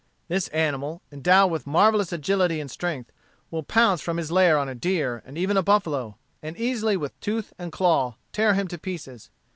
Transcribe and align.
This 0.29 0.47
animal, 0.47 1.03
endowed 1.11 1.51
with 1.51 1.67
marvellous 1.67 2.11
agility 2.11 2.59
and 2.59 2.71
strength, 2.71 3.11
will 3.51 3.61
pounce 3.61 4.01
from 4.01 4.17
his 4.17 4.31
lair 4.31 4.57
on 4.57 4.67
a 4.67 4.73
deer, 4.73 5.21
and 5.27 5.37
even 5.37 5.57
a 5.57 5.61
buffalo, 5.61 6.17
and 6.41 6.57
easily 6.57 6.97
with 6.97 7.19
tooth 7.19 7.53
and 7.59 7.71
claw 7.71 8.15
tear 8.31 8.55
him 8.55 8.67
to 8.69 8.79
pieces. 8.79 9.29